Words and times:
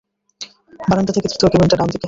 বারান্দা 0.81 1.11
থেকে 1.15 1.27
তৃতীয় 1.27 1.49
কেবিন 1.51 1.69
টা, 1.69 1.77
ডানদিকে। 1.77 1.99